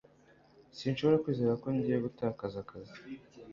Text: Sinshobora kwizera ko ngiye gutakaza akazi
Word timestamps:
Sinshobora 0.77 1.21
kwizera 1.23 1.59
ko 1.61 1.67
ngiye 1.75 1.97
gutakaza 2.05 2.57
akazi 2.63 2.95